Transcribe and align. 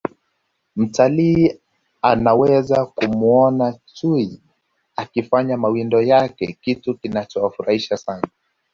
mtalii 0.75 1.57
anaweza 2.01 2.85
kumuona 2.85 3.75
chui 3.93 4.41
akifanya 4.95 5.57
mawindo 5.57 6.01
yake 6.01 6.57
kitu 6.61 6.97
kinachofurahisha 6.97 7.97
sana 7.97 8.27